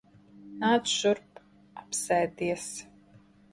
[0.63, 1.43] Nāc šurp.
[1.83, 2.69] Apsēdies.